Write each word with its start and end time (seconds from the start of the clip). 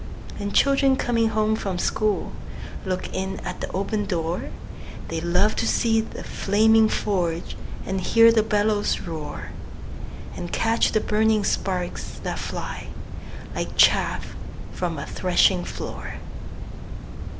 And 0.39 0.51
children 0.51 0.95
coming 0.95 1.27
home 1.29 1.55
from 1.55 1.77
school 1.77 2.31
Look 2.87 3.13
in 3.13 3.39
at 3.41 3.61
the 3.61 3.71
open 3.71 4.05
door; 4.05 4.49
They 5.09 5.21
love 5.21 5.55
to 5.57 5.67
see 5.67 6.01
the 6.01 6.23
flaming 6.23 6.89
forge, 6.89 7.55
And 7.85 8.01
hear 8.01 8.31
the 8.31 8.41
bellows 8.41 9.01
roar, 9.01 9.51
And 10.35 10.51
catch 10.51 10.93
the 10.93 11.01
burning 11.01 11.43
sparks 11.43 12.19
that 12.23 12.39
fly, 12.39 12.87
Like 13.53 13.77
chaff 13.77 14.35
from 14.71 14.97
a 14.97 15.05
threshing 15.05 15.63
floor. 15.63 16.15